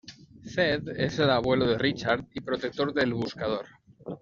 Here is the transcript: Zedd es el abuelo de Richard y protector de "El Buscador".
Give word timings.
Zedd 0.51 0.89
es 0.97 1.19
el 1.19 1.29
abuelo 1.29 1.67
de 1.67 1.77
Richard 1.77 2.25
y 2.33 2.39
protector 2.41 2.91
de 2.91 3.03
"El 3.03 3.13
Buscador". 3.13 3.67